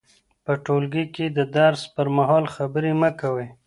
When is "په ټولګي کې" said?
0.43-1.25